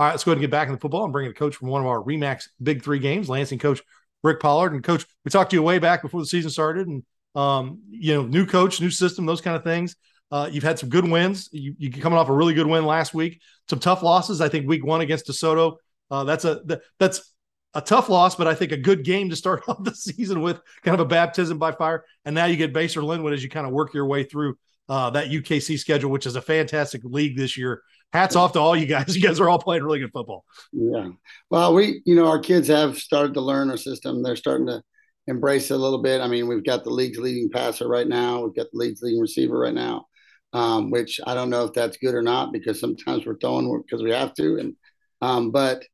All 0.00 0.06
right, 0.06 0.12
let's 0.12 0.24
go 0.24 0.30
ahead 0.30 0.38
and 0.38 0.40
get 0.40 0.50
back 0.50 0.66
in 0.66 0.72
the 0.72 0.80
football 0.80 1.04
and 1.04 1.12
bring 1.12 1.26
in 1.26 1.32
a 1.32 1.34
coach 1.34 1.56
from 1.56 1.68
one 1.68 1.82
of 1.82 1.86
our 1.86 2.02
Remax 2.02 2.48
Big 2.62 2.82
Three 2.82 3.00
games, 3.00 3.28
Lansing 3.28 3.58
coach 3.58 3.82
Rick 4.22 4.40
Pollard. 4.40 4.72
And 4.72 4.82
coach, 4.82 5.04
we 5.26 5.30
talked 5.30 5.50
to 5.50 5.56
you 5.56 5.62
way 5.62 5.78
back 5.78 6.00
before 6.00 6.22
the 6.22 6.26
season 6.26 6.50
started, 6.50 6.88
and 6.88 7.02
um, 7.34 7.82
you 7.90 8.14
know, 8.14 8.22
new 8.22 8.46
coach, 8.46 8.80
new 8.80 8.88
system, 8.88 9.26
those 9.26 9.42
kind 9.42 9.58
of 9.58 9.62
things. 9.62 9.96
Uh, 10.32 10.48
you've 10.50 10.64
had 10.64 10.78
some 10.78 10.88
good 10.88 11.06
wins. 11.06 11.50
You, 11.52 11.74
you 11.76 11.90
coming 11.90 12.18
off 12.18 12.30
a 12.30 12.32
really 12.32 12.54
good 12.54 12.66
win 12.66 12.86
last 12.86 13.12
week. 13.12 13.42
Some 13.68 13.78
tough 13.78 14.02
losses. 14.02 14.40
I 14.40 14.48
think 14.48 14.66
week 14.66 14.86
one 14.86 15.02
against 15.02 15.26
DeSoto. 15.26 15.76
Uh, 16.10 16.24
that's 16.24 16.46
a 16.46 16.62
that's 16.98 17.34
a 17.74 17.82
tough 17.82 18.08
loss, 18.08 18.36
but 18.36 18.46
I 18.46 18.54
think 18.54 18.72
a 18.72 18.78
good 18.78 19.04
game 19.04 19.28
to 19.28 19.36
start 19.36 19.64
off 19.68 19.84
the 19.84 19.94
season 19.94 20.40
with 20.40 20.62
kind 20.82 20.94
of 20.94 21.00
a 21.00 21.10
baptism 21.10 21.58
by 21.58 21.72
fire. 21.72 22.06
And 22.24 22.34
now 22.34 22.46
you 22.46 22.56
get 22.56 22.72
Basehor 22.72 23.04
Linwood 23.04 23.34
as 23.34 23.42
you 23.42 23.50
kind 23.50 23.66
of 23.66 23.74
work 23.74 23.92
your 23.92 24.06
way 24.06 24.24
through 24.24 24.56
uh, 24.88 25.10
that 25.10 25.28
UKC 25.28 25.78
schedule, 25.78 26.10
which 26.10 26.24
is 26.24 26.36
a 26.36 26.42
fantastic 26.42 27.02
league 27.04 27.36
this 27.36 27.58
year 27.58 27.82
hats 28.12 28.36
off 28.36 28.52
to 28.52 28.60
all 28.60 28.76
you 28.76 28.86
guys. 28.86 29.16
You 29.20 29.22
guys 29.22 29.40
are 29.40 29.48
all 29.48 29.58
playing 29.58 29.82
really 29.82 29.98
good 29.98 30.12
football. 30.12 30.44
Yeah. 30.72 31.08
Well, 31.50 31.74
we, 31.74 32.02
you 32.04 32.14
know, 32.14 32.28
our 32.28 32.38
kids 32.38 32.68
have 32.68 32.98
started 32.98 33.34
to 33.34 33.40
learn 33.40 33.70
our 33.70 33.76
system. 33.76 34.22
They're 34.22 34.36
starting 34.36 34.66
to 34.66 34.82
embrace 35.26 35.70
it 35.70 35.74
a 35.74 35.78
little 35.78 36.02
bit. 36.02 36.20
I 36.20 36.26
mean, 36.26 36.48
we've 36.48 36.64
got 36.64 36.84
the 36.84 36.90
league's 36.90 37.18
leading 37.18 37.50
passer 37.50 37.88
right 37.88 38.08
now. 38.08 38.42
We've 38.42 38.54
got 38.54 38.70
the 38.72 38.78
league's 38.78 39.02
leading 39.02 39.20
receiver 39.20 39.58
right 39.58 39.74
now, 39.74 40.06
um, 40.52 40.90
which 40.90 41.20
I 41.26 41.34
don't 41.34 41.50
know 41.50 41.64
if 41.64 41.72
that's 41.72 41.98
good 41.98 42.14
or 42.14 42.22
not 42.22 42.52
because 42.52 42.80
sometimes 42.80 43.26
we're 43.26 43.38
throwing 43.38 43.82
because 43.82 44.02
we 44.02 44.10
have 44.10 44.34
to. 44.34 44.56
And, 44.56 44.76
um, 45.20 45.50
but, 45.50 45.84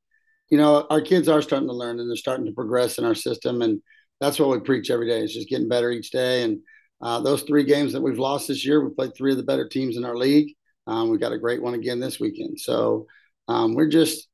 you 0.51 0.59
know, 0.59 0.87
our 0.89 1.01
kids 1.01 1.29
are 1.29 1.43
starting 1.43 1.69
to 1.69 1.75
learn 1.75 2.01
and 2.01 2.09
they're 2.09 2.17
starting 2.17 2.47
to 2.47 2.53
progress 2.53 2.99
in 2.99 3.05
our 3.05 3.15
system. 3.15 3.63
And 3.63 3.83
that's 4.21 4.39
what 4.39 4.51
we 4.51 4.61
preach 4.61 4.91
every 4.91 5.09
day. 5.09 5.21
It's 5.21 5.35
just 5.35 5.49
getting 5.49 5.69
better 5.69 5.91
each 5.91 6.11
day. 6.11 6.43
And 6.43 6.61
uh, 7.03 7.21
those 7.21 7.43
three 7.43 7.65
games 7.65 7.93
that 7.93 8.03
we've 8.03 8.19
lost 8.19 8.49
this 8.49 8.65
year, 8.65 8.83
we 8.83 8.95
played 8.95 9.15
three 9.15 9.33
of 9.33 9.37
the 9.37 9.43
better 9.43 9.69
teams 9.69 9.97
in 9.97 10.05
our 10.05 10.17
league. 10.17 10.56
Um, 10.87 11.11
we 11.11 11.19
got 11.19 11.33
a 11.33 11.39
great 11.39 11.63
one 11.63 11.75
again 11.75 12.01
this 12.01 12.21
weekend. 12.21 12.61
So 12.61 13.07
um, 13.49 13.75
we're 13.75 13.89
just, 13.89 14.29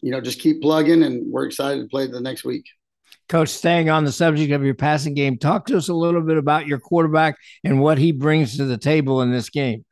you 0.00 0.10
know, 0.10 0.20
just 0.20 0.40
keep 0.40 0.60
plugging, 0.62 1.02
and 1.02 1.30
we're 1.32 1.46
excited 1.46 1.82
to 1.82 1.88
play 1.88 2.06
the 2.06 2.20
next 2.20 2.44
week. 2.44 2.66
Coach, 3.28 3.50
staying 3.50 3.88
on 3.88 4.04
the 4.04 4.12
subject 4.12 4.52
of 4.52 4.64
your 4.64 4.74
passing 4.74 5.14
game, 5.14 5.38
talk 5.38 5.66
to 5.66 5.76
us 5.76 5.88
a 5.88 5.94
little 5.94 6.22
bit 6.22 6.36
about 6.36 6.66
your 6.66 6.78
quarterback 6.78 7.36
and 7.64 7.80
what 7.80 7.98
he 7.98 8.12
brings 8.12 8.56
to 8.56 8.64
the 8.64 8.78
table 8.78 9.22
in 9.22 9.30
this 9.30 9.48
game. 9.48 9.84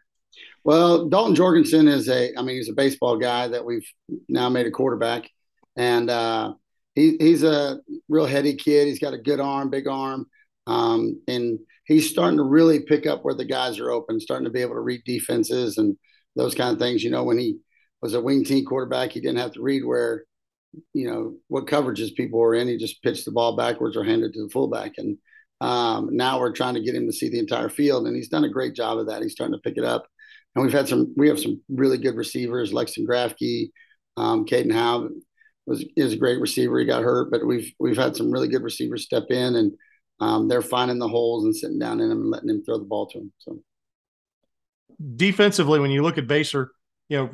Well, 0.64 1.08
Dalton 1.08 1.34
Jorgensen 1.34 1.88
is 1.88 2.08
a, 2.08 2.36
I 2.36 2.42
mean, 2.42 2.56
he's 2.56 2.68
a 2.68 2.74
baseball 2.74 3.16
guy 3.16 3.48
that 3.48 3.64
we've 3.64 3.86
now 4.28 4.48
made 4.48 4.66
a 4.66 4.70
quarterback, 4.70 5.30
and 5.76 6.10
uh, 6.10 6.54
he, 6.94 7.16
he's 7.18 7.42
a 7.42 7.78
real 8.08 8.26
heady 8.26 8.56
kid. 8.56 8.88
He's 8.88 8.98
got 8.98 9.14
a 9.14 9.18
good 9.18 9.40
arm, 9.40 9.70
big 9.70 9.86
arm, 9.86 10.26
um, 10.66 11.22
and 11.28 11.60
he's 11.90 12.08
starting 12.08 12.36
to 12.36 12.44
really 12.44 12.80
pick 12.80 13.04
up 13.04 13.24
where 13.24 13.34
the 13.34 13.44
guys 13.44 13.80
are 13.80 13.90
open, 13.90 14.20
starting 14.20 14.44
to 14.44 14.50
be 14.50 14.60
able 14.60 14.74
to 14.74 14.80
read 14.80 15.02
defenses 15.04 15.76
and 15.76 15.96
those 16.36 16.54
kind 16.54 16.72
of 16.72 16.78
things. 16.78 17.02
You 17.02 17.10
know, 17.10 17.24
when 17.24 17.36
he 17.36 17.58
was 18.00 18.14
a 18.14 18.20
wing-T 18.20 18.64
quarterback, 18.64 19.10
he 19.10 19.20
didn't 19.20 19.40
have 19.40 19.52
to 19.52 19.62
read 19.62 19.84
where, 19.84 20.24
you 20.94 21.10
know, 21.10 21.34
what 21.48 21.66
coverages 21.66 22.14
people 22.14 22.38
were 22.38 22.54
in. 22.54 22.68
He 22.68 22.76
just 22.76 23.02
pitched 23.02 23.24
the 23.24 23.32
ball 23.32 23.56
backwards 23.56 23.96
or 23.96 24.04
handed 24.04 24.32
to 24.34 24.44
the 24.44 24.50
fullback. 24.50 24.92
And 24.98 25.18
um, 25.60 26.10
now 26.12 26.38
we're 26.38 26.52
trying 26.52 26.74
to 26.74 26.82
get 26.82 26.94
him 26.94 27.06
to 27.06 27.12
see 27.12 27.28
the 27.28 27.40
entire 27.40 27.68
field, 27.68 28.06
and 28.06 28.14
he's 28.14 28.28
done 28.28 28.44
a 28.44 28.48
great 28.48 28.74
job 28.74 28.98
of 28.98 29.08
that. 29.08 29.20
He's 29.20 29.32
starting 29.32 29.56
to 29.56 29.60
pick 29.60 29.76
it 29.76 29.84
up. 29.84 30.06
And 30.54 30.64
we've 30.64 30.72
had 30.72 30.88
some, 30.88 31.12
we 31.16 31.28
have 31.28 31.40
some 31.40 31.60
really 31.68 31.98
good 31.98 32.14
receivers, 32.14 32.72
Lexington 32.72 33.12
Grafke, 33.12 33.70
um, 34.16 34.44
Caden 34.44 34.72
Howe 34.72 35.08
was 35.66 35.84
is 35.96 36.12
a 36.12 36.16
great 36.16 36.40
receiver. 36.40 36.78
He 36.78 36.86
got 36.86 37.02
hurt, 37.02 37.30
but 37.30 37.46
we've 37.46 37.72
we've 37.78 37.96
had 37.96 38.16
some 38.16 38.30
really 38.30 38.48
good 38.48 38.62
receivers 38.62 39.04
step 39.04 39.26
in 39.30 39.54
and 39.54 39.72
um, 40.20 40.48
they're 40.48 40.62
finding 40.62 40.98
the 40.98 41.08
holes 41.08 41.44
and 41.44 41.56
sitting 41.56 41.78
down 41.78 42.00
in 42.00 42.08
them 42.08 42.20
and 42.20 42.30
letting 42.30 42.50
him 42.50 42.62
throw 42.62 42.78
the 42.78 42.84
ball 42.84 43.06
to 43.08 43.18
them. 43.18 43.32
So 43.38 43.60
defensively, 45.16 45.80
when 45.80 45.90
you 45.90 46.02
look 46.02 46.18
at 46.18 46.26
Basehor, 46.26 46.68
you 47.08 47.16
know, 47.16 47.30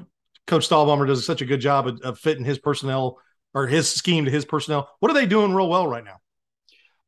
Coach 0.47 0.69
Stahlbomber 0.69 1.07
does 1.07 1.27
such 1.27 1.43
a 1.43 1.47
good 1.47 1.61
job 1.61 1.89
of, 1.89 2.01
of, 2.03 2.19
fitting 2.19 2.45
his 2.45 2.59
personnel 2.59 3.19
or 3.53 3.67
his 3.67 3.93
scheme 3.93 4.25
to 4.27 4.31
his 4.31 4.45
personnel. 4.45 4.89
What 5.01 5.11
are 5.11 5.15
they 5.15 5.27
doing 5.27 5.53
real 5.53 5.69
well 5.69 5.89
right 5.89 6.05
now? 6.05 6.19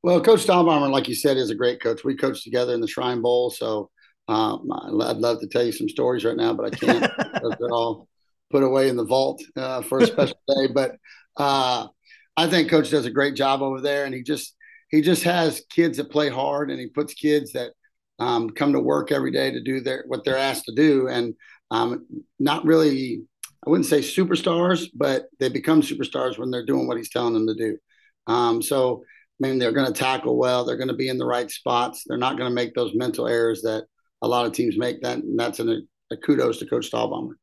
Well, 0.03 0.21
Coach 0.21 0.47
Stahlbomber, 0.47 0.91
like 0.91 1.09
you 1.09 1.15
said, 1.15 1.37
is 1.37 1.51
a 1.51 1.55
great 1.55 1.81
coach. 1.81 2.05
We 2.05 2.17
coached 2.17 2.43
together 2.43 2.75
in 2.75 2.81
the 2.81 2.89
Shrine 2.89 3.23
Bowl, 3.23 3.51
so 3.51 3.91
um, 4.27 4.69
I'd 4.73 5.17
love 5.17 5.41
to 5.41 5.47
tell 5.47 5.63
you 5.63 5.73
some 5.73 5.89
stories 5.89 6.25
right 6.25 6.37
now, 6.37 6.53
but 6.53 6.67
I 6.67 6.71
can't. 6.71 7.13
they're 7.59 7.71
all 7.71 8.09
put 8.51 8.63
away 8.63 8.89
in 8.89 8.97
the 8.97 9.05
vault 9.05 9.43
uh, 9.57 9.83
for 9.83 9.99
a 9.99 10.07
special 10.07 10.39
day. 10.49 10.67
But 10.73 10.97
uh, 11.37 11.87
I 12.37 12.47
think 12.49 12.71
Coach 12.71 12.91
does 12.91 13.07
a 13.07 13.11
great 13.11 13.35
job 13.35 13.63
over 13.63 13.81
there, 13.81 14.05
and 14.05 14.15
he 14.15 14.23
just 14.23 14.55
he 14.91 15.03
just 15.03 15.23
has 15.25 15.63
kids 15.71 15.99
that 15.99 16.11
play 16.11 16.29
hard 16.29 16.71
and 16.71 16.81
he 16.81 16.89
puts 16.89 17.15
kids 17.15 17.53
that 17.53 17.73
um, 18.19 18.51
come 18.51 18.73
to 18.73 18.81
work 18.81 19.13
every 19.13 19.31
day 19.31 19.51
to 19.51 19.63
do 19.63 19.81
their 19.81 20.05
what 20.07 20.25
they're 20.25 20.37
asked 20.37 20.65
to 20.65 20.75
do. 20.75 21.09
And 21.09 21.35
um, 21.71 22.07
not 22.39 22.65
really 22.65 23.23
i 23.67 23.71
wouldn't 23.71 23.87
say 23.87 23.99
superstars 23.99 24.87
but 24.95 25.27
they 25.41 25.49
become 25.49 25.83
superstars 25.83 26.39
when 26.39 26.51
they're 26.51 26.65
doing 26.65 26.87
what 26.87 26.97
he's 26.97 27.11
telling 27.11 27.35
them 27.35 27.47
to 27.47 27.55
do. 27.55 27.79
Um, 28.27 28.63
so 28.63 29.03
i 29.05 29.47
mean 29.47 29.59
they're 29.59 29.73
going 29.73 29.93
to 29.93 29.99
tackle 29.99 30.37
well 30.37 30.65
they're 30.65 30.77
going 30.77 30.89
to 30.89 30.95
be 30.95 31.09
in 31.09 31.19
the 31.19 31.27
right 31.27 31.51
spots 31.51 32.05
they're 32.07 32.17
not 32.17 32.39
going 32.39 32.49
to 32.49 32.55
make 32.55 32.75
those 32.75 32.95
mental 32.95 33.29
errors 33.29 33.63
that 33.63 33.85
a 34.23 34.29
lot 34.29 34.47
of 34.47 34.53
teams 34.53 34.77
make. 34.77 35.03
That 35.03 35.19
and 35.19 35.39
that's 35.39 35.61
an, 35.61 35.87
a 36.11 36.17
kudos 36.17 36.59
to 36.59 36.67
coach 36.67 36.91
stahlbomber 36.91 37.35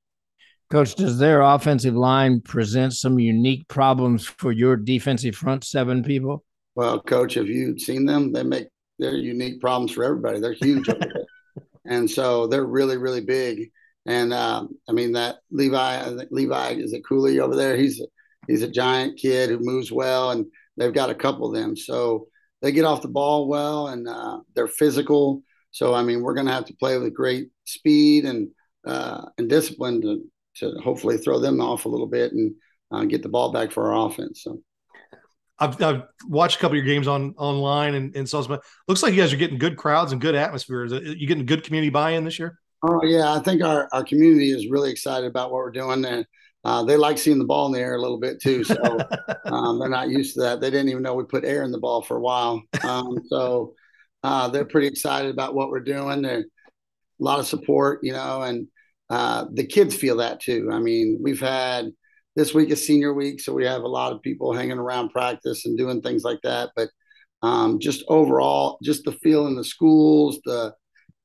Coach, 0.71 0.95
does 0.95 1.19
their 1.19 1.41
offensive 1.41 1.93
line 1.93 2.41
present 2.41 2.93
some 2.93 3.19
unique 3.19 3.67
problems 3.67 4.25
for 4.25 4.51
your 4.51 4.75
defensive 4.75 5.35
front 5.35 5.63
seven 5.63 6.03
people? 6.03 6.43
Well, 6.75 6.99
coach, 7.01 7.37
if 7.37 7.47
you'd 7.47 7.81
seen 7.81 8.05
them, 8.05 8.33
they 8.33 8.43
make 8.43 8.67
they're 8.99 9.15
unique 9.15 9.61
problems 9.61 9.91
for 9.91 10.03
everybody. 10.03 10.39
They're 10.39 10.53
huge 10.53 10.89
over 10.89 10.99
there. 10.99 11.25
And 11.87 12.09
so 12.09 12.47
they're 12.47 12.65
really, 12.65 12.97
really 12.97 13.21
big. 13.21 13.69
And 14.07 14.33
um, 14.33 14.69
I 14.89 14.91
mean 14.91 15.11
that 15.11 15.35
Levi, 15.51 16.01
I 16.01 16.15
think 16.17 16.29
Levi 16.31 16.71
is 16.71 16.93
a 16.93 17.01
Cooley 17.01 17.39
over 17.39 17.55
there. 17.55 17.77
He's 17.77 18.01
a, 18.01 18.05
he's 18.47 18.63
a 18.63 18.67
giant 18.67 19.19
kid 19.19 19.51
who 19.51 19.59
moves 19.59 19.91
well, 19.91 20.31
and 20.31 20.47
they've 20.77 20.93
got 20.93 21.11
a 21.11 21.15
couple 21.15 21.47
of 21.47 21.53
them. 21.53 21.77
So 21.77 22.27
they 22.63 22.71
get 22.71 22.85
off 22.85 23.03
the 23.03 23.07
ball 23.07 23.47
well, 23.47 23.89
and 23.89 24.07
uh, 24.07 24.39
they're 24.55 24.67
physical. 24.67 25.43
So 25.69 25.93
I 25.93 26.01
mean, 26.01 26.23
we're 26.23 26.33
going 26.33 26.47
to 26.47 26.53
have 26.53 26.65
to 26.65 26.75
play 26.75 26.97
with 26.97 27.13
great 27.13 27.49
speed 27.65 28.25
and 28.25 28.49
uh, 28.87 29.25
and 29.37 29.47
discipline 29.47 30.01
to 30.01 30.23
to 30.57 30.79
hopefully 30.83 31.17
throw 31.17 31.39
them 31.39 31.61
off 31.61 31.85
a 31.85 31.89
little 31.89 32.07
bit 32.07 32.31
and 32.33 32.55
uh, 32.91 33.05
get 33.05 33.21
the 33.21 33.29
ball 33.29 33.51
back 33.51 33.71
for 33.71 33.93
our 33.93 34.07
offense. 34.07 34.41
So. 34.43 34.59
I've, 35.59 35.81
I've, 35.81 36.03
watched 36.27 36.57
a 36.57 36.59
couple 36.59 36.77
of 36.77 36.85
your 36.85 36.93
games 36.93 37.07
on 37.07 37.33
online 37.37 37.95
and, 37.95 38.15
and 38.15 38.27
saw 38.27 38.41
some. 38.41 38.59
Looks 38.87 39.03
like 39.03 39.13
you 39.13 39.21
guys 39.21 39.31
are 39.31 39.37
getting 39.37 39.57
good 39.57 39.77
crowds 39.77 40.11
and 40.11 40.19
good 40.19 40.35
atmospheres. 40.35 40.91
You 40.91 41.27
getting 41.27 41.45
good 41.45 41.63
community 41.63 41.89
buy-in 41.89 42.25
this 42.25 42.39
year? 42.39 42.59
Oh 42.83 43.03
yeah, 43.03 43.33
I 43.33 43.39
think 43.39 43.63
our, 43.63 43.87
our 43.91 44.03
community 44.03 44.51
is 44.51 44.69
really 44.69 44.91
excited 44.91 45.27
about 45.27 45.51
what 45.51 45.57
we're 45.57 45.71
doing, 45.71 46.03
and 46.05 46.25
uh, 46.63 46.83
they 46.83 46.97
like 46.97 47.17
seeing 47.17 47.39
the 47.39 47.45
ball 47.45 47.67
in 47.67 47.71
the 47.71 47.79
air 47.79 47.95
a 47.95 48.01
little 48.01 48.19
bit 48.19 48.41
too. 48.41 48.63
So 48.63 48.99
um, 49.45 49.79
they're 49.79 49.89
not 49.89 50.09
used 50.09 50.33
to 50.35 50.41
that. 50.41 50.61
They 50.61 50.69
didn't 50.69 50.89
even 50.89 51.03
know 51.03 51.13
we 51.13 51.23
put 51.23 51.45
air 51.45 51.63
in 51.63 51.71
the 51.71 51.79
ball 51.79 52.01
for 52.01 52.17
a 52.17 52.21
while. 52.21 52.61
Um, 52.83 53.19
so 53.27 53.73
uh, 54.23 54.49
they're 54.49 54.65
pretty 54.65 54.87
excited 54.87 55.31
about 55.31 55.55
what 55.55 55.69
we're 55.69 55.79
doing. 55.79 56.21
They're, 56.21 56.45
a 57.19 57.23
lot 57.23 57.39
of 57.39 57.47
support, 57.47 57.99
you 58.03 58.11
know, 58.11 58.41
and 58.41 58.67
uh, 59.09 59.45
the 59.53 59.65
kids 59.65 59.95
feel 59.95 60.17
that 60.17 60.41
too. 60.41 60.69
I 60.71 60.79
mean, 60.79 61.19
we've 61.21 61.39
had 61.39 61.91
this 62.35 62.53
week 62.53 62.69
is 62.69 62.85
senior 62.85 63.13
week, 63.13 63.39
so 63.39 63.53
we 63.53 63.65
have 63.65 63.83
a 63.83 63.87
lot 63.87 64.11
of 64.11 64.21
people 64.21 64.53
hanging 64.53 64.77
around 64.77 65.09
practice 65.09 65.65
and 65.65 65.77
doing 65.77 66.01
things 66.01 66.23
like 66.23 66.39
that. 66.43 66.71
But 66.75 66.89
um, 67.41 67.79
just 67.79 68.03
overall, 68.07 68.77
just 68.83 69.05
the 69.05 69.13
feel 69.13 69.47
in 69.47 69.55
the 69.55 69.63
schools, 69.63 70.39
the 70.45 70.73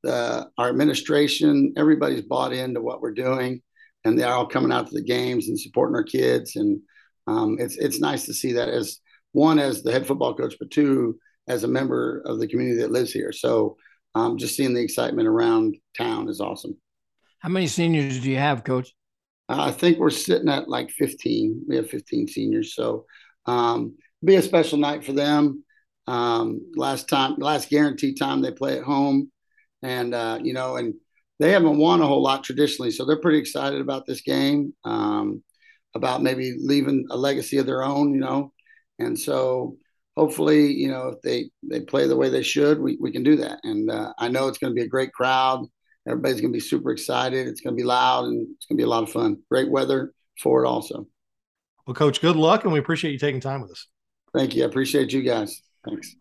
the 0.02 0.48
our 0.56 0.68
administration, 0.68 1.74
everybody's 1.76 2.22
bought 2.22 2.52
into 2.52 2.80
what 2.80 3.00
we're 3.00 3.12
doing, 3.12 3.60
and 4.04 4.18
they're 4.18 4.32
all 4.32 4.46
coming 4.46 4.72
out 4.72 4.86
to 4.88 4.94
the 4.94 5.04
games 5.04 5.48
and 5.48 5.58
supporting 5.58 5.96
our 5.96 6.04
kids. 6.04 6.56
And 6.56 6.80
um, 7.26 7.56
it's 7.58 7.76
it's 7.76 8.00
nice 8.00 8.26
to 8.26 8.34
see 8.34 8.52
that 8.52 8.68
as 8.68 8.98
one 9.32 9.58
as 9.58 9.82
the 9.82 9.92
head 9.92 10.06
football 10.06 10.34
coach, 10.34 10.54
but 10.58 10.70
two 10.70 11.18
as 11.48 11.64
a 11.64 11.68
member 11.68 12.22
of 12.26 12.38
the 12.38 12.46
community 12.46 12.80
that 12.80 12.92
lives 12.92 13.12
here. 13.12 13.32
So 13.32 13.76
um, 14.14 14.38
just 14.38 14.56
seeing 14.56 14.74
the 14.74 14.82
excitement 14.82 15.28
around 15.28 15.76
town 15.96 16.28
is 16.28 16.40
awesome. 16.40 16.76
How 17.40 17.48
many 17.48 17.66
seniors 17.66 18.20
do 18.20 18.30
you 18.30 18.36
have, 18.36 18.64
Coach? 18.64 18.94
I 19.58 19.72
think 19.72 19.98
we're 19.98 20.10
sitting 20.10 20.48
at 20.48 20.68
like 20.68 20.90
15. 20.90 21.64
We 21.68 21.76
have 21.76 21.90
15 21.90 22.28
seniors, 22.28 22.74
so 22.74 23.06
um, 23.46 23.96
be 24.24 24.36
a 24.36 24.42
special 24.42 24.78
night 24.78 25.04
for 25.04 25.12
them. 25.12 25.64
Um, 26.06 26.72
last 26.76 27.08
time, 27.08 27.36
last 27.38 27.68
guarantee 27.70 28.14
time 28.14 28.42
they 28.42 28.52
play 28.52 28.78
at 28.78 28.84
home, 28.84 29.30
and 29.82 30.14
uh, 30.14 30.38
you 30.42 30.52
know, 30.52 30.76
and 30.76 30.94
they 31.38 31.50
haven't 31.52 31.78
won 31.78 32.00
a 32.00 32.06
whole 32.06 32.22
lot 32.22 32.44
traditionally, 32.44 32.90
so 32.90 33.04
they're 33.04 33.20
pretty 33.20 33.38
excited 33.38 33.80
about 33.80 34.06
this 34.06 34.20
game, 34.20 34.74
um, 34.84 35.42
about 35.94 36.22
maybe 36.22 36.56
leaving 36.60 37.06
a 37.10 37.16
legacy 37.16 37.58
of 37.58 37.66
their 37.66 37.82
own, 37.82 38.14
you 38.14 38.20
know. 38.20 38.52
And 38.98 39.18
so 39.18 39.76
hopefully, 40.16 40.72
you 40.72 40.88
know, 40.88 41.08
if 41.08 41.22
they 41.22 41.50
they 41.62 41.80
play 41.80 42.06
the 42.06 42.16
way 42.16 42.28
they 42.28 42.42
should, 42.42 42.80
we 42.80 42.98
we 43.00 43.10
can 43.10 43.22
do 43.22 43.36
that. 43.36 43.60
And 43.64 43.90
uh, 43.90 44.12
I 44.18 44.28
know 44.28 44.48
it's 44.48 44.58
going 44.58 44.72
to 44.72 44.78
be 44.78 44.84
a 44.84 44.88
great 44.88 45.12
crowd. 45.12 45.66
Everybody's 46.08 46.40
going 46.40 46.52
to 46.52 46.56
be 46.56 46.60
super 46.60 46.90
excited. 46.90 47.46
It's 47.46 47.60
going 47.60 47.76
to 47.76 47.80
be 47.80 47.86
loud 47.86 48.26
and 48.26 48.48
it's 48.56 48.66
going 48.66 48.76
to 48.76 48.80
be 48.80 48.84
a 48.84 48.88
lot 48.88 49.02
of 49.02 49.10
fun. 49.10 49.38
Great 49.50 49.70
weather 49.70 50.12
for 50.40 50.64
it, 50.64 50.68
also. 50.68 51.06
Well, 51.86 51.94
Coach, 51.94 52.20
good 52.20 52.36
luck, 52.36 52.64
and 52.64 52.72
we 52.72 52.78
appreciate 52.78 53.12
you 53.12 53.18
taking 53.18 53.40
time 53.40 53.60
with 53.62 53.70
us. 53.72 53.86
Thank 54.34 54.54
you. 54.54 54.62
I 54.62 54.66
appreciate 54.66 55.12
you 55.12 55.22
guys. 55.22 55.60
Thanks. 55.84 56.14